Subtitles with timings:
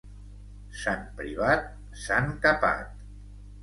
[0.85, 1.71] Sant Privat,
[2.09, 3.03] sant capat.